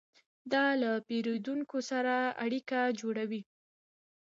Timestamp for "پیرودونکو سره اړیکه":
1.07-2.79